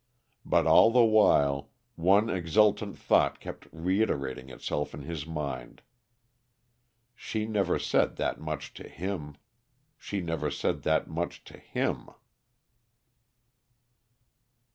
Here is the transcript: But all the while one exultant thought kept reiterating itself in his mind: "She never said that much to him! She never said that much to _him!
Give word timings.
But 0.43 0.65
all 0.65 0.89
the 0.89 1.05
while 1.05 1.69
one 1.95 2.27
exultant 2.27 2.97
thought 2.97 3.39
kept 3.39 3.67
reiterating 3.71 4.49
itself 4.49 4.95
in 4.95 5.03
his 5.03 5.27
mind: 5.27 5.83
"She 7.15 7.45
never 7.45 7.77
said 7.77 8.15
that 8.15 8.39
much 8.41 8.73
to 8.73 8.89
him! 8.89 9.37
She 9.99 10.19
never 10.19 10.49
said 10.49 10.81
that 10.81 11.07
much 11.07 11.43
to 11.43 11.59
_him! 11.59 12.15